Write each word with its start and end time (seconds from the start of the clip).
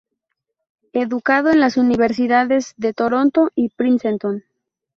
Educado 0.93 1.51
en 1.51 1.59
las 1.59 1.77
Universidades 1.77 2.73
de 2.77 2.91
Toronto 2.91 3.51
y 3.53 3.69
Princeton. 3.69 4.43